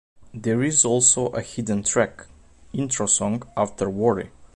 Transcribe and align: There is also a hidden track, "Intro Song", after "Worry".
There 0.33 0.63
is 0.63 0.83
also 0.83 1.27
a 1.27 1.43
hidden 1.43 1.83
track, 1.83 2.25
"Intro 2.73 3.05
Song", 3.05 3.43
after 3.55 3.87
"Worry". 3.87 4.31